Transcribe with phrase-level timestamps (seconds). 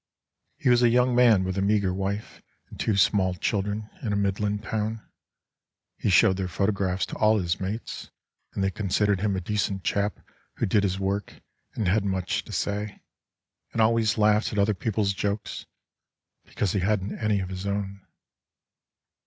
[0.57, 4.15] He was a young man with a meagre wife And two small children in a
[4.15, 5.07] Midland town,
[5.95, 8.09] He showed their photographs to all his mates,
[8.55, 10.19] And they considered him a decent chap
[10.55, 11.39] Who did his work
[11.75, 13.03] and hadn't much to say,
[13.73, 15.67] And always laughed at other people's jokes
[16.45, 18.01] Because he hadn't any of his own.